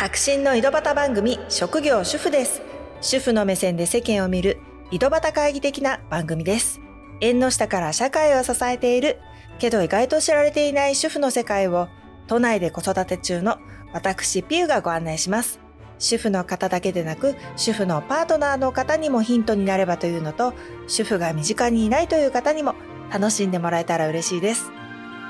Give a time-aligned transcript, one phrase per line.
[0.00, 2.62] 白真の井戸端番組職業主婦です。
[3.02, 4.58] 主婦の目線で世間を見る
[4.90, 6.80] 井戸端会議的な番組です。
[7.20, 9.18] 縁の下から社会を支えている
[9.58, 11.88] けど意外と知られていない主婦の世界を
[12.28, 13.58] 都内で子育て中の
[13.92, 15.60] 私ピューがご案内します。
[15.98, 20.54] 主婦の方だけでなく主婦のパートナーの方にもヒントになればというのと
[20.86, 22.74] 主婦が身近にいないという方にも
[23.12, 24.70] 楽しんでもらえたら嬉しいです。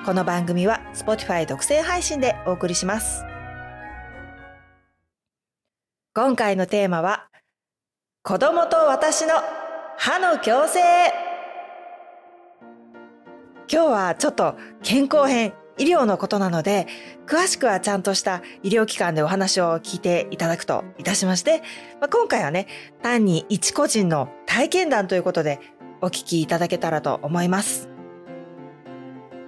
[0.06, 3.24] この番組は Spotify 独占配信でお送りします。
[6.12, 7.28] 今回のテーマは
[8.24, 9.34] 子供と私の
[9.96, 10.80] 歯の矯正
[13.72, 16.88] 今日はちょっと健康編医療のことなので、
[17.28, 21.62] 詳しくはちゃんとした医療機関でお話を聞いていただくといたしまして、
[22.00, 22.66] まあ、今回はね、
[23.04, 25.60] 単に一個人の体験談ということで
[26.00, 27.88] お聞きいただけたらと思います。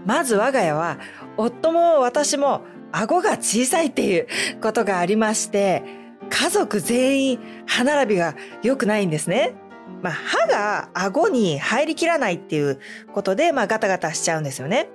[0.07, 1.01] まず我が家は、
[1.37, 4.29] 夫も私も顎が小さいっていう
[4.63, 6.02] ことがありまして、
[6.33, 9.55] 家族全員歯並びが良くないんですね。
[10.01, 12.81] まあ、歯が顎に入りきらないっていう
[13.13, 14.89] ことで、まあ、ガタガタしちゃうんですよね。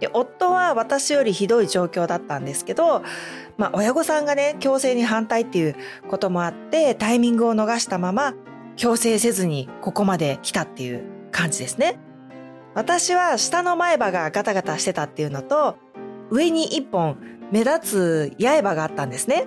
[0.00, 3.02] で夫は私よりひどい状況だったんですけど、
[3.56, 5.76] まあ、親御さんがね強制に反対っていう
[6.10, 8.34] こともあってタイミングを逃したまま
[8.76, 11.98] 強制せずにここまで来たっていう感じですね。
[12.74, 15.78] 私は下の前歯がガタガタしてたっていうのと
[16.30, 17.16] 上に一本
[17.50, 19.46] 目立つ刃があったんですね。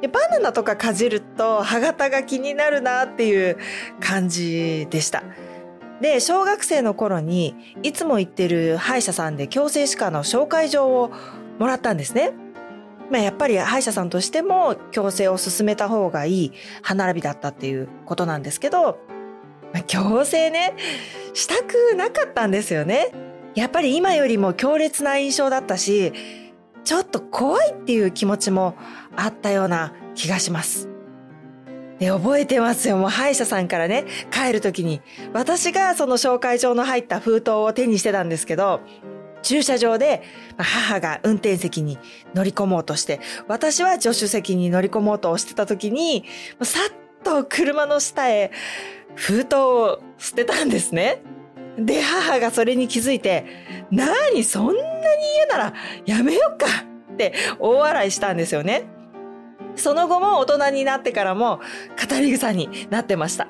[0.00, 3.56] でバナナとかかじると歯型が気になるなっていう
[4.00, 5.22] 感じでした。
[6.00, 11.10] で、小学生の頃にいつも行ってる歯医者さんで矯正歯科の紹介状を
[11.58, 12.32] もらったんですね。
[13.10, 16.52] まあ、やっぱり歯医者さんとしても矯正を進めた方がいい
[16.82, 18.98] 歯並びだったっていうことなんですけど、
[19.72, 20.74] まあ、矯正ね、
[21.32, 23.12] したくなかったんですよね。
[23.54, 26.12] やっぱり今よりも強烈な印象だったし、
[26.86, 28.76] ちょっと怖いっていう気持ちも
[29.16, 30.88] あったような気がします。
[31.98, 32.96] で、覚えてますよ。
[32.96, 35.00] もう歯医者さんからね、帰るときに、
[35.32, 38.80] 私がその紹介状の入った封筒を手にしてたんですけど、
[39.42, 40.22] 駐車場で
[40.56, 41.98] 母が運転席に
[42.34, 43.18] 乗り込もうとして、
[43.48, 46.24] 私は助手席に乗り込もうとしてた時に、
[46.62, 48.52] さっと車の下へ
[49.16, 51.20] 封筒を捨てたんですね。
[51.78, 53.44] で、母がそれに気づいて、
[53.90, 54.78] なーにそんなに
[55.36, 55.74] 嫌なら
[56.06, 56.66] やめよっか
[57.12, 58.84] って大笑いしたんですよね。
[59.74, 61.60] その後も大人になってからも
[62.10, 63.48] 語り草になってました。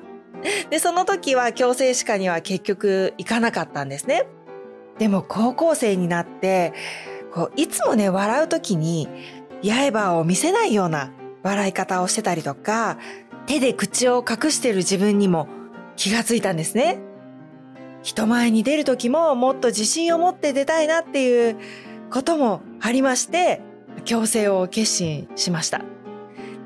[0.69, 4.27] で、その時は矯正歯科には結局行かなかったんですね。
[4.99, 6.73] でも高校生になって、
[7.33, 9.07] こういつもね、笑う時に
[9.63, 11.11] 刃を見せないような
[11.43, 12.97] 笑い方をしてたりとか、
[13.45, 15.47] 手で口を隠してる自分にも
[15.95, 16.99] 気がついたんですね。
[18.07, 21.57] 人前に出る時ももっと自信を持って出たいなっていう
[22.09, 23.59] こともありまして、
[24.05, 25.81] 矯正を決心しました。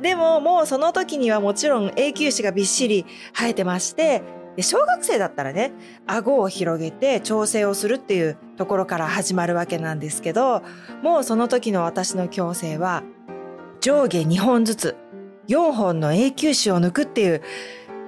[0.03, 4.21] でももうその時にはもちろん永久歯がびっしり生えてまして、
[4.59, 5.71] 小学生だったらね、
[6.05, 10.61] 顎を広げて調整をするっていうところから始まるわけなんですけど、
[11.01, 13.01] もうその時の私の矯正は
[13.79, 14.95] 上下2本ずつ
[15.47, 17.41] 4本の永久歯を抜くっていう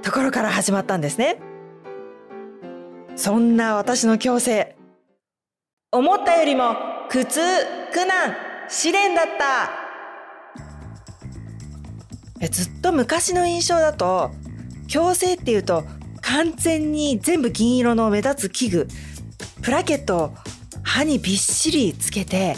[0.03, 1.39] ところから始まったんですね。
[3.15, 4.75] そんな私の矯正、
[5.91, 6.75] 思ったよりも
[7.09, 7.39] 苦痛、
[7.93, 8.35] 苦難、
[8.67, 9.69] 試練だった。
[12.41, 14.31] えずっと昔の印象だと
[14.87, 15.83] 矯正っていうと
[16.21, 18.87] 完全に全部銀色の目立つ器具。
[19.61, 20.33] プラケットを
[20.81, 22.55] 歯にびっしりつけて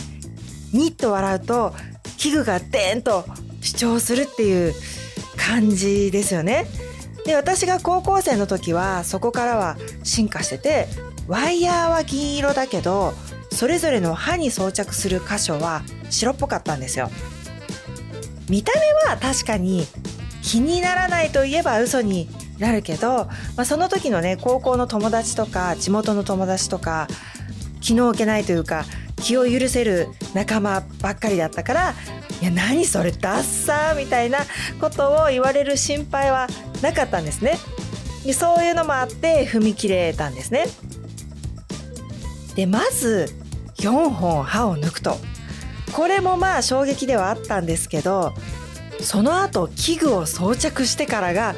[0.73, 1.73] ニッと笑うと
[2.17, 3.25] 器具がデーンと
[3.61, 4.73] 主張するっていう
[5.37, 6.65] 感じですよね。
[7.25, 10.87] で私が高校生の時はそこからは進化してて
[11.27, 13.13] ワイヤーは銀色だけど
[13.51, 17.09] それぞれの歯に装着する箇所は白っぽかったんですよ。
[18.49, 19.85] 見た目は確かに
[20.43, 23.25] 気にならないといえば嘘になるけど、
[23.55, 27.07] まあ、その時のね高校の友達とか地元の友達とか
[27.81, 28.85] 気の置けないというか
[29.17, 31.93] 気を許せる仲間ばっかりだったから
[32.41, 34.39] 「いや何それダッサー」みたいな
[34.79, 36.47] ことを言われる心配は
[36.81, 37.57] なかったんですね。
[38.25, 40.65] でそういうのもあって踏み切れたんですね。
[42.55, 43.29] でまず
[43.77, 45.17] 4本歯を抜くと
[45.91, 48.33] これもまあ衝撃ではあったんですけど
[49.01, 51.55] その後器具を装着してからが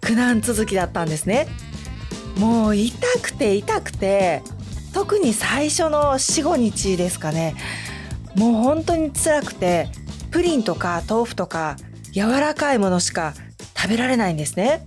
[0.00, 1.48] 苦難続きだったんですね
[2.38, 4.42] もう痛くて痛くて
[4.92, 7.54] 特に最初の45日ですかね
[8.36, 9.88] もう本当に辛くて
[10.30, 11.76] プリンとか豆腐とか
[12.12, 13.34] 柔らかいものしか
[13.84, 14.86] 食べられないんですね。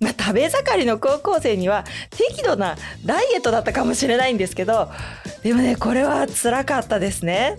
[0.00, 4.88] まあ、食べ盛りの高校生には適度なダイエットだったかもしれないんですけど
[5.42, 7.56] でもねこれは辛かったですね。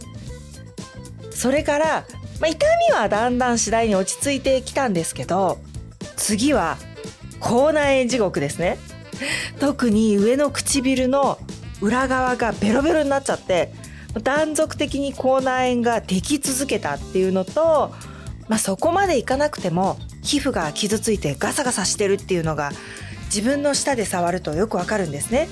[1.31, 2.05] それから
[2.39, 5.57] まあ、痛みはだんだん次第に落ち着いてきたんですけど
[6.15, 6.77] 次は
[7.39, 8.77] 口内炎地獄ですね。
[9.59, 11.37] 特に上の唇の
[11.81, 13.73] 裏側がベロベロになっちゃって
[14.23, 17.93] 断続的に口内炎ができ続けたっていうのと、
[18.47, 19.97] まあ、そこまでいかなくても
[20.29, 22.71] 皮膚が傷ついてガサガサしてるっていうのが
[23.25, 25.49] 自分の舌で触るとよくわかるんですね。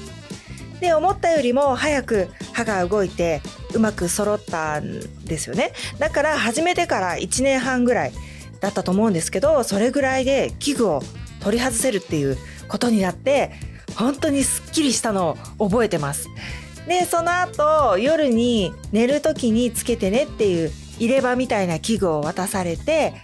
[0.79, 3.41] で思ったよりも早く歯が動いて
[3.74, 8.12] うまく揃ったんですよねだから始めてから1年半ぐらい
[8.59, 11.01] だったと思うんですけどそれぐらいで器具を
[11.39, 12.38] 取り外せるっていう
[12.68, 13.53] ことになって
[13.95, 16.29] 本当にすっきりしたのを覚えてます
[16.88, 23.15] でその後夜に寝る時につけてねっていう入れ歯みたいな器具を渡されて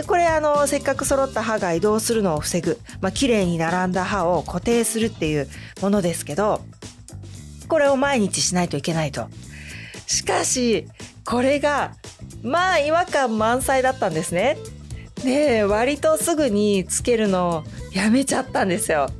[0.00, 5.46] でこれあのせっかく揃った歯が移動するのを防ぐ、まあ綺麗に並んだ歯を固定するっていう
[5.82, 6.62] ものですけど
[7.68, 9.28] これを毎日しないといけないと。
[10.06, 10.88] しかし
[11.26, 11.92] これが
[12.42, 14.56] まあ違和感満載だったんですね。
[15.22, 17.62] で割とすぐにつけるの
[17.92, 19.10] やめちゃったんですよ。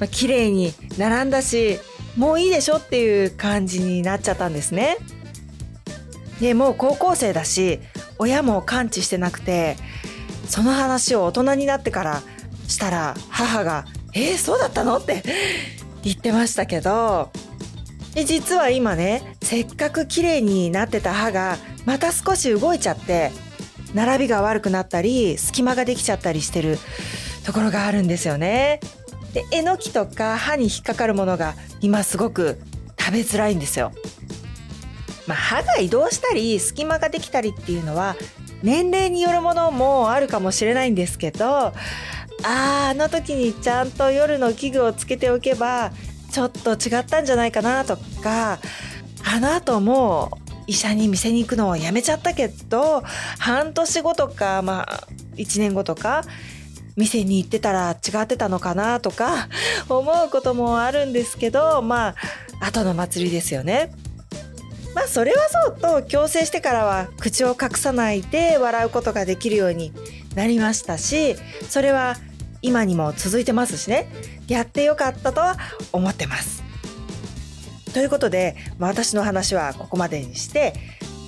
[0.00, 1.78] まあ、綺麗に並んだし
[2.16, 4.96] もういいでしょっていう感じになっちゃったんですね。
[6.40, 7.78] でもう高校生だし
[8.18, 9.76] 親も感知してなくて
[10.48, 12.22] その話を大人になってから
[12.68, 15.22] したら母が「えー、そうだったの?」って
[16.02, 17.30] 言ってましたけど
[18.14, 23.30] で実は今ねせっかく綺麗になってた歯がまた少し動いちゃって
[23.94, 26.78] 並びが悪くなったり隙間ができちゃったりしてる
[27.44, 28.80] ところがあるんですよね。
[29.32, 32.58] でえのきとか歯に引っかかるものが今すごく
[32.98, 33.92] 食べづらいんですよ。
[35.26, 38.16] まあ、歯が移動したり隙間ができたりっていうのは
[38.62, 41.72] 年齢によるものもあるかもしれないんですけどあ
[42.42, 45.92] ああの時にちゃんと夜の器具をつけておけば
[46.30, 48.58] ちょっと違ったんじゃないかなとか
[49.24, 53.02] あの後も医者に店に行くのをやめちゃったけど
[53.38, 56.24] 半年後とかまあ1年後とか
[56.96, 59.48] 店に行ってたら違ってたのかなとか
[59.88, 62.14] 思うこともあるんですけどま
[62.60, 63.92] あ後の祭りですよね。
[64.96, 69.92] まあそれはそうと矯正してからは口を隠さないで笑うことができるように
[70.34, 71.36] なりましたし
[71.68, 72.16] それは
[72.62, 74.08] 今にも続いてますしね
[74.48, 75.58] やってよかったとは
[75.92, 76.64] 思ってます。
[77.92, 80.72] ということでまあ私の話はここまでにして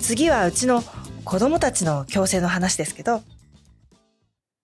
[0.01, 0.83] 次はうちの
[1.23, 3.21] 子供たちの矯正の話ですけど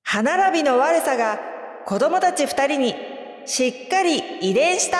[0.03, 1.39] 歯並びの悪さが
[1.85, 2.95] 子供たち2人に
[3.45, 4.97] しっかり遺伝した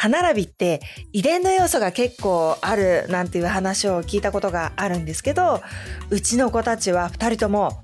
[0.00, 0.80] 歯並びって
[1.12, 5.60] 遺伝の要素が結構あるなんていう話を聞いたことがあるんですけど
[6.08, 7.82] うちの子たちは2人とも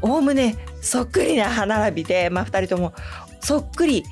[0.00, 2.94] おおむねそっくりな歯並びで、まあ、2人とも
[3.42, 4.04] そっくり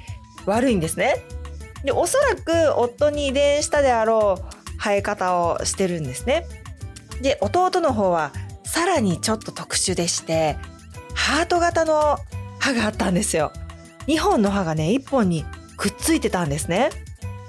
[0.44, 1.24] 悪いんですね。
[1.84, 6.44] でおそらく夫に遺伝したであろう生え方をしてるんですね。
[7.22, 8.30] で弟の方は
[8.64, 10.58] さらにちょっと特殊でして
[11.14, 12.18] ハート型の
[12.58, 13.52] 歯があったんですよ。
[14.06, 15.46] 2本の歯がね1本に
[15.78, 16.90] くっついてたんですね。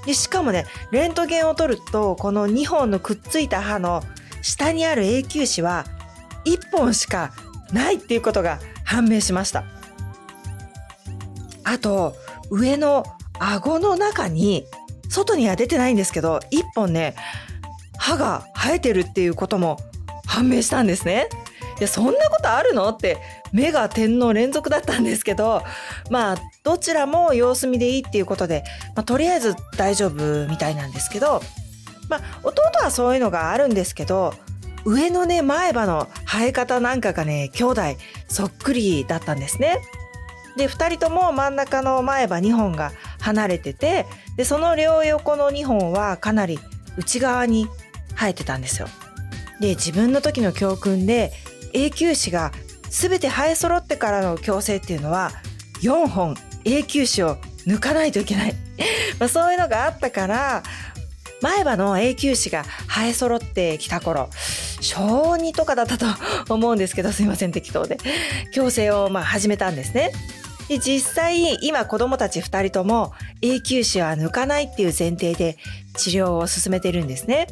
[0.10, 4.02] でしかもねレントゲンを取るとこの2本のくっついた歯の
[4.42, 5.86] 下にある永久歯は
[6.46, 7.32] 1本しか
[7.72, 9.66] ないっていうことが判明しました。
[11.64, 12.16] あと
[12.50, 13.04] 上の
[13.38, 14.66] 顎の中に
[15.10, 17.16] 外には出てないんですけど1本ね
[18.00, 19.78] 歯が生えてるっていうことも
[20.26, 21.30] 判明したんですね。
[21.78, 23.20] いやそんなことあるのって
[23.54, 25.62] 目が点の連続だったんですけど
[26.10, 28.64] まあどちらも様子見でいいっていうことで、
[28.96, 31.42] まあ、とりあえず大丈夫みたいなんですけど、
[32.10, 34.34] まあ、弟はそういうのがあるんですけど
[34.86, 37.82] 上のね前歯の生え方なんかがね兄弟
[38.28, 39.80] そっくりだったんですね。
[40.58, 42.92] で2人とも真ん中の前歯2本が
[43.22, 46.60] 離れててでその両横の2本はかなり
[46.98, 47.68] 内側に
[48.16, 48.88] 生えてたんですよ。
[49.60, 51.32] で自分の時の教訓で
[51.74, 52.52] 永久歯が
[52.90, 55.32] 全て生え揃ってからの矯正っていうのは
[55.82, 58.56] 4本永久歯を抜かないといけない
[59.20, 60.64] まあそういうのがあったから
[61.42, 64.30] 前歯の永久歯が生え揃ってきた頃
[64.82, 67.98] 小2とかだったと思うんですけどすいません適当で
[68.54, 70.12] 矯正をまあ始めたんですね。
[70.68, 75.58] で実際今子供たち2人とも永久歯は抜かないっていう前提で
[75.98, 77.48] 治療を進めてるんですね。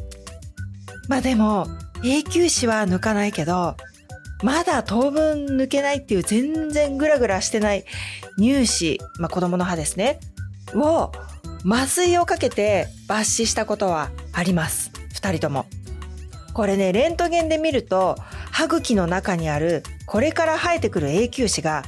[1.07, 1.67] まあでも
[2.03, 3.75] 永久歯は抜かないけど
[4.43, 7.85] まだ当分抜けないっていう全然グラグラしてない
[8.37, 10.19] 乳歯、まあ、子供の歯ですね。
[10.75, 11.11] を
[11.65, 14.91] 麻酔をかけて抜歯したことはあります。
[15.15, 15.65] 2人とも。
[16.53, 18.15] これねレントゲンで見ると
[18.51, 21.83] 歯茎の中にあるこれから生えてくる永久歯が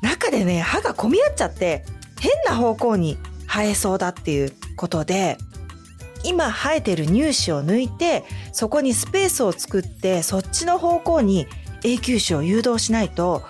[0.00, 1.84] 中でね歯が混み合っちゃって
[2.18, 5.36] 変な方向に生えそうだっていうことで
[6.24, 11.46] 今生えてる乳歯を抜いてそこにスペースを作ってそっちの方向に
[11.84, 13.42] 永久歯を誘導しないと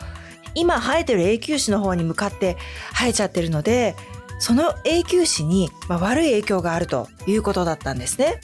[0.54, 2.56] 今生えてる永久歯の方に向かって
[2.92, 3.96] 生えちゃってるので
[4.38, 8.40] その永久歯に悪い影響があるということだったんですね。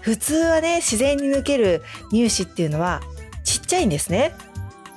[0.00, 3.02] 普通はね自然に抜ける乳歯っていうのは
[3.44, 4.32] ちっちゃいんですね。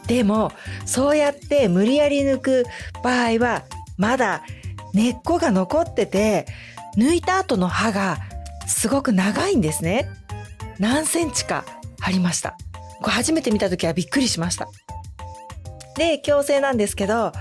[0.07, 0.51] でも
[0.85, 2.65] そうやって無理やり抜く
[3.03, 3.63] 場合は
[3.97, 4.43] まだ
[4.93, 6.45] 根っこが残ってて
[6.97, 8.17] 抜いた後の歯が
[8.67, 10.09] すごく長いんですね。
[10.79, 11.65] 何センチか
[12.01, 12.57] ありました。
[13.01, 14.67] これ初めて見た時はびっくりしました。
[15.97, 17.31] で、矯正なんですけど、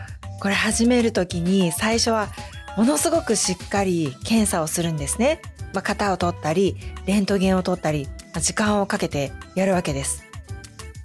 [0.40, 2.28] これ始める時に最初は
[2.76, 5.40] ものすごくしっかり検査をするんですね。
[5.72, 10.24] まあ、型を取ったり、レントゲンを取ったり、まあ、時間をかけてやるわけです。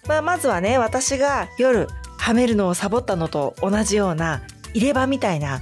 [0.07, 1.87] まあ、まずはね、私が夜
[2.17, 4.41] はめるのをサボったのと同じような
[4.73, 5.61] 入れ歯みたいな、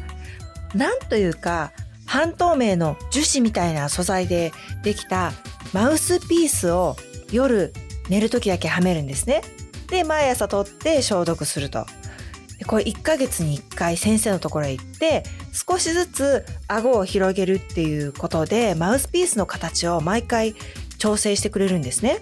[0.74, 1.72] なんというか
[2.06, 4.52] 半透明の樹脂みたいな素材で
[4.84, 5.32] できた
[5.74, 6.96] マウスピースを
[7.32, 7.74] 夜
[8.10, 9.42] 寝る時だけはめるんですね。
[9.90, 11.86] で、毎朝取って消毒すると。
[12.66, 15.24] これ1ヶ月に1回先生のところへ行って
[15.54, 20.56] 少しずつ顎を広げるっていうことでマウスピースの形を毎回
[20.98, 22.20] 調整してくれるんですね。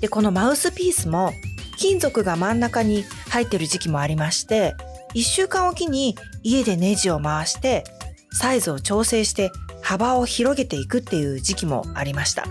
[0.00, 1.32] で、このマウスピースも
[1.78, 4.74] 金属が真ん中に入ってる時期もありまして
[5.14, 7.84] 1週間おきに家でネジを回して
[8.30, 9.50] サイズを調整して
[9.82, 12.46] 幅を広げていくっていう時期もありました。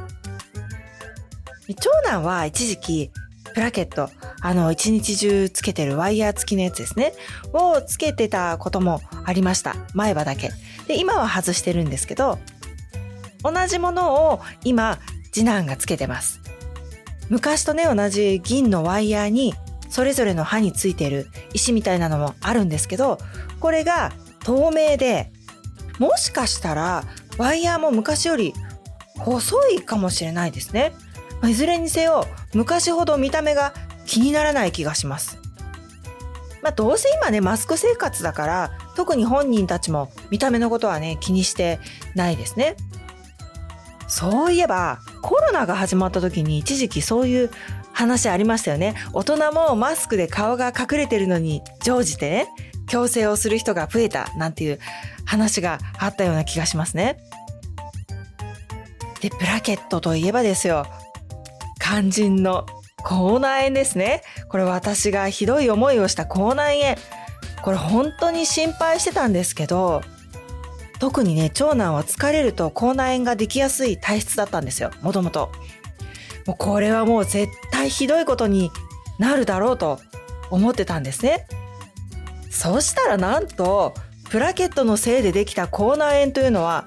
[1.75, 3.11] 長男は一時期
[3.53, 4.09] プラケット、
[4.41, 7.13] あの一日中つけてるワイヤー付きのやつですね、
[7.53, 9.75] をつけてたこともありました。
[9.93, 10.51] 前歯だけ。
[10.87, 12.39] で、今は外してるんですけど、
[13.43, 14.99] 同じものを今、
[15.31, 16.39] 次男がつけてます。
[17.29, 19.53] 昔とね、同じ銀のワイヤーに、
[19.89, 23.17] それぞれの歯についてる石みたいなのもあるんですけど、
[23.59, 24.13] これが
[24.43, 25.31] 透明で
[25.99, 27.03] もしかしたら
[27.37, 28.53] ワイヤーも昔より
[29.19, 30.93] 細いかもしれないですね。
[31.49, 33.73] いずれにせよ昔ほど見た目が
[34.05, 35.39] 気にならない気がします。
[36.61, 41.79] まあ、どうせ今ねマスク生活だから特に本人たちも見た目のことはね気にして
[42.15, 42.75] ないですね。
[44.07, 47.49] そういえばコロナが始まった時に一時期そういう
[47.93, 48.95] 話ありましたよね。
[49.13, 52.47] 大人もマスクで顔が隠れてるのに乗じてね
[52.87, 54.79] 矯正をする人が増えたなんていう
[55.25, 57.17] 話があったような気がしますね。
[59.21, 60.85] で、ブラケットといえばですよ。
[61.91, 62.65] 肝心の
[63.03, 64.23] 口内炎ですね。
[64.47, 66.95] これ私がひどい思いをした口内炎。
[67.61, 70.01] これ本当に心配してたんですけど、
[70.99, 74.91] 特にね、長男は疲れると口内炎ができやすい体質だったんですよ。
[75.01, 75.51] もともと。
[76.45, 78.71] もうこれはもう絶対ひどいことに
[79.19, 79.99] なるだろうと
[80.49, 81.45] 思ってたんですね。
[82.49, 83.93] そしたらなんと
[84.29, 86.85] プラケットのせいでできた口内炎というのは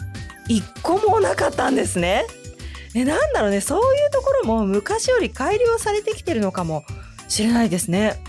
[0.48, 2.24] 一個もなかったんですね。
[2.94, 6.84] ね、なんだろうねそういうところも昔より改良されてきてるのかも
[7.28, 8.22] しれないですね。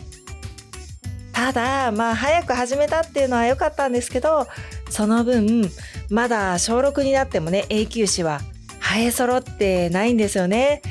[1.31, 4.48] ただまあ早く始めたっていうのは良かったんですけど
[4.89, 5.69] その分
[6.10, 8.39] まだ小6になってもね永久歯は
[8.79, 10.81] 生え揃ってないんですよね。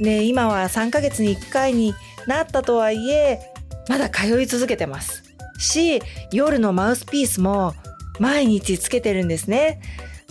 [0.00, 1.94] ね今は3ヶ月に1回に
[2.26, 3.40] なったとはいえ
[3.88, 5.22] まだ通い続けてます。
[5.58, 6.02] し
[6.32, 7.74] 夜のマウスピースも
[8.18, 9.80] 毎日つけてるんですね。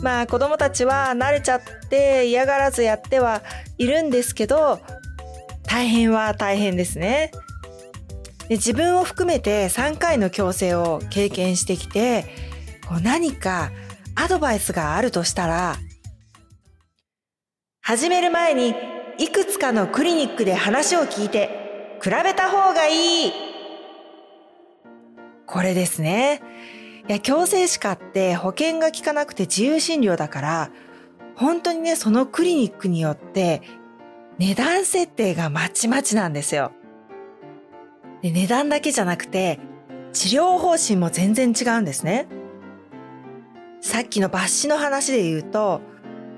[0.03, 3.41] まあ子供たちは慣れちゃって嫌がらずやっては
[3.77, 4.81] いるんですけど
[5.65, 7.31] 大変は大変ですね。
[8.49, 12.25] で自分を含めて3回の矯正を経験してきて
[12.85, 13.71] こう何か
[14.15, 15.77] アドバイスがあるとしたら
[17.81, 18.75] 始める前に
[19.17, 23.31] いくつかのクリニックで話を聞いて比べた方がいい
[25.47, 26.41] これですね。
[27.07, 30.71] いや、矯正歯科って保険が効かなくて自由診療だから、
[31.35, 33.61] 本当にね、そのクリニックによって
[34.37, 36.71] 値段設定がまちまちなんですよ。
[38.21, 39.59] で値段だけじゃなくて、
[40.13, 42.27] 治療方針も全然違うんですね。
[43.81, 45.81] さっきの抜歯の話で言うと、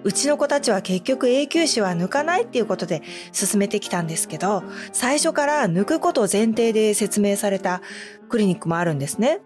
[0.03, 7.81] うちの子たちは結局永久歯は抜かないっていうことで進めてきたんですけど、最初から抜くことを前提で説明された
[8.29, 9.41] クリニックもあるんですね。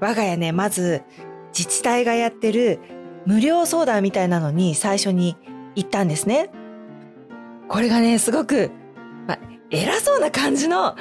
[0.00, 1.02] 我が家ね、まず
[1.56, 2.78] 自治体がやってる
[3.26, 5.36] 無料相談みたいなのに最初に
[5.74, 6.50] 行ったんですね。
[7.68, 8.70] これがね、すごく、
[9.26, 9.38] ま
[9.70, 10.96] 偉そうな感じの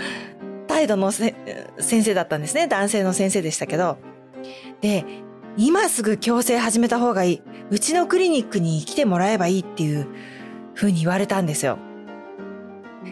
[0.68, 1.34] 態度の先
[1.79, 2.68] 生だったんですね。
[2.68, 3.98] 男性の先生でしたけど。
[4.82, 5.06] で、
[5.58, 7.41] 今すぐ矯正始めた方がいい。
[7.72, 10.08] うちのクリニックに来てもらえばいいっていう
[10.75, 11.79] 風に言われたんですよ。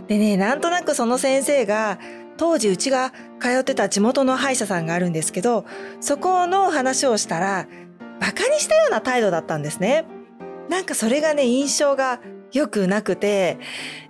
[0.08, 1.98] でね、なんとなくその先生が、
[2.38, 5.66] 当時うちが通ってた地元の歯医者さんがあるんですけど、
[6.00, 7.68] そこの話をしたら、
[8.20, 10.06] 馬鹿にしたような態度だったんですね。
[10.70, 12.20] なんかそれがね、印象が
[12.52, 13.58] 良くなくて、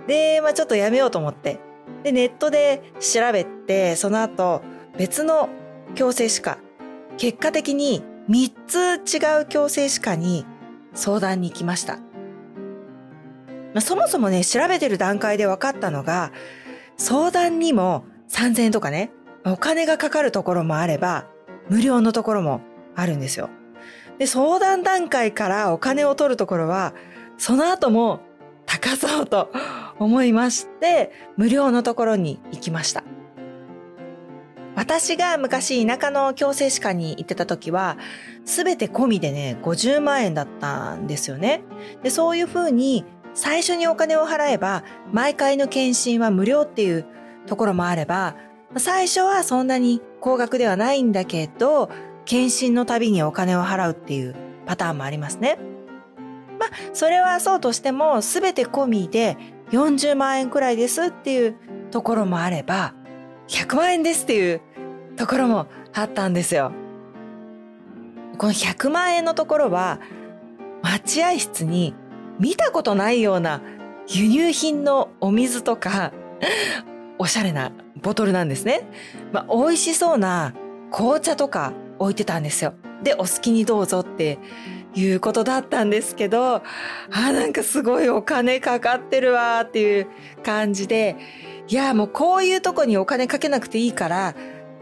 [0.08, 1.60] で、まあちょっとやめようと思って。
[2.04, 4.62] で、ネットで調べて、その後、
[4.98, 5.50] 別の
[5.96, 6.58] 矯正歯科、
[7.18, 10.46] 結果的に3つ違う矯正歯科に
[10.94, 11.98] 相談に行きました。
[13.74, 16.32] まあ、そもそもね、調べてる段階で分かったのが、
[16.98, 19.12] 相談にも3000円とかね、
[19.52, 21.28] お金がかかるところもあれば、
[21.70, 22.62] 無料のところも
[22.96, 23.50] あるんですよ。
[24.18, 26.94] で、相談段階からお金を取るところは、
[27.38, 28.22] その後も
[28.66, 29.52] 高そうと
[30.00, 33.04] 思いまして、無料のところに行きました。
[34.76, 37.98] 私が昔田舎の矯正歯科に行ってた時は、
[38.46, 41.62] すべて込みでね、50万円だったんですよね。
[42.04, 47.06] で、そういうふうに最初にお金を払えば、毎回の検診は無料っていう
[47.48, 48.36] ところもあれば、
[48.80, 51.90] 最初はそんなに高額ではないんだけど、
[52.26, 55.58] 検診のたびにお金を払うっていうパターンもありますね。
[56.60, 59.38] まあ、それはそうとしても、すべて込みで
[59.72, 61.56] 40万円くらいですっていう
[61.92, 62.94] ところもあれば、
[63.48, 64.62] 100万円ですっていう
[65.16, 66.72] ところもあったんですよ。
[68.38, 70.00] この100万円のところは、
[70.82, 71.96] 待合室に
[72.40, 73.62] 見たことないような
[74.08, 76.12] 輸入品のお水とか、
[77.20, 77.72] おしゃれな
[78.02, 78.82] ボトルなんですね。
[79.32, 80.54] まあ、美味しそうな
[80.92, 82.74] 紅茶とか置いてたんですよ。
[83.04, 84.40] で、お好きにどうぞって
[84.96, 86.62] いうことだったんですけど、あ、
[87.12, 90.08] なんかすごいお金かかってるわっていう
[90.44, 91.16] 感じで、
[91.68, 94.36] いや、もうこういうとこにお金かけなくていいから、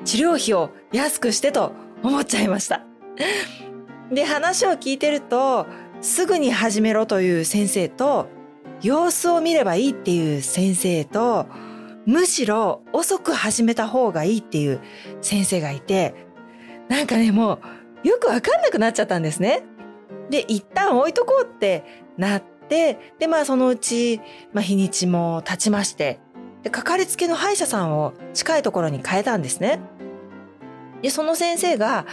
[0.03, 1.73] 治療費を安くしてと
[2.03, 2.85] 思っちゃいました。
[4.11, 5.65] で、話を聞いてると、
[6.01, 8.27] すぐに始めろという先生と、
[8.81, 11.47] 様子を見ればいいっていう先生と、
[12.05, 14.81] むしろ遅く始めた方がいいっていう
[15.21, 16.13] 先生がいて、
[16.87, 17.59] なんかね、も
[18.03, 19.63] うよくわかんなくなっちゃったんですね。
[20.29, 21.83] で、一旦置いとこうって
[22.17, 24.21] なって、で、まあそのうち、
[24.53, 26.19] まあ日にちも経ちまして、
[26.63, 29.79] で、かかりつけの歯医者さんを近いところに変えたんですね。
[31.01, 32.05] で、その先生が、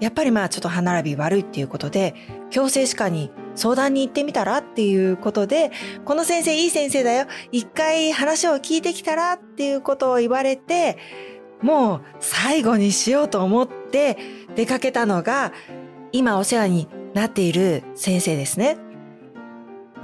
[0.00, 2.14] やっぱりまあちょっと歯並び悪いっていうことで、
[2.50, 5.70] 矯正歯科に相談に行ってみたらっていうことで、
[6.04, 7.26] この先生いい先生だよ。
[7.52, 10.96] 一回話を聞いてきたらっていうことを言われて、
[11.60, 14.16] もう最後にしようと思って
[14.54, 15.52] 出かけたのが、
[16.12, 18.78] 今お世話になっている先生ですね。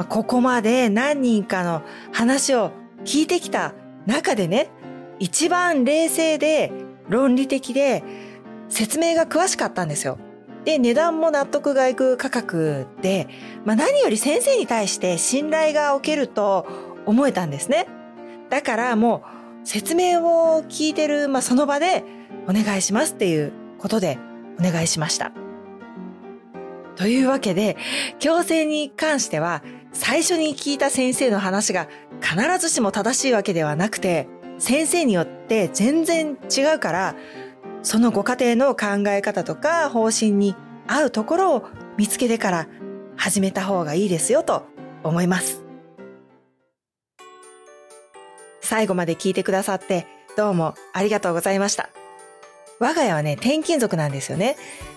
[0.08, 2.72] ここまで何人かの話を
[3.04, 3.74] 聞いてきた
[4.06, 4.68] 中でね、
[5.20, 6.72] 一番冷静で
[7.08, 8.02] 論理的で
[8.68, 10.18] 説明が詳しかったんですよ。
[10.64, 13.28] で、値段も納得がいく価格で、
[13.64, 16.66] まあ何より先生に対して信頼がおけると
[17.06, 17.86] 思えたんですね。
[18.50, 19.24] だからも
[19.62, 22.04] う説明を聞いてる、まあその場で
[22.48, 24.18] お願いしますっていうことで
[24.58, 25.32] お願いしました。
[26.96, 27.76] というわけで、
[28.20, 31.88] 矯正に関しては最初に聞いた先生の話が
[32.20, 37.14] 必ずしも正しいわけではなくて、先生によって全然違うから、
[37.84, 40.56] そのご家庭の考え方とか方針に
[40.88, 41.64] 合うところを
[41.98, 42.66] 見つけてから
[43.14, 44.64] 始めた方がいいですよと
[45.04, 45.62] 思います。
[48.62, 51.90] 最後まで聞いてくださってどうもありがとうございました。
[52.80, 54.56] 我が家はね、転勤族なんですよね。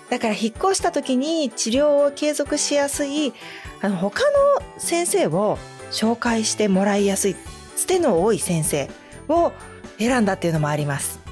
[0.10, 3.34] だから引っ越した時に治療を継続しやすい、
[3.82, 5.60] あの、他の先生を
[5.91, 7.36] 紹介してもらいやすい、
[7.76, 8.89] つての多い先生
[9.28, 9.52] を
[10.00, 11.27] 選んだっていうのもあります。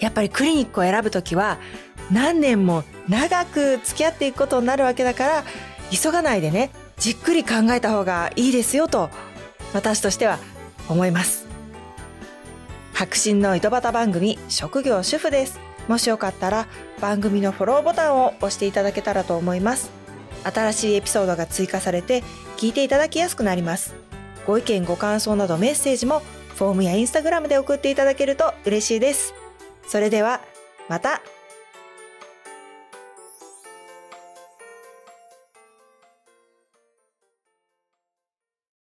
[0.00, 1.58] やっぱりクリニックを選ぶときは
[2.12, 5.44] 何年も長く付き合っていくことになるわけだから
[5.90, 6.70] 急がないでね。
[6.96, 9.10] じっくり考えた方がいいですよと
[9.74, 10.38] 私としては
[10.88, 11.46] 思います。
[12.94, 15.60] 白真の井戸端番組職業主婦です。
[15.88, 16.66] もしよかったら
[17.00, 19.90] 番組のフォローボタンを押していただけたらと思います。
[20.44, 22.22] 新しいエピソードが追加されて
[22.56, 23.94] 聞いていただきやすくなります。
[24.46, 26.22] ご意見ご感想などメッセージも
[26.54, 29.34] フォームやインスタグラムで送っていただけると嬉しいです。
[29.86, 30.40] それでは
[30.88, 31.22] また。